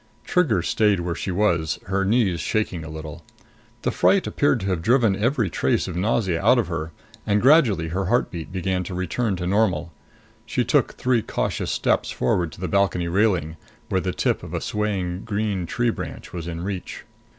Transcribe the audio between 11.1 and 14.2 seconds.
cautious steps forward to the balcony railing, where the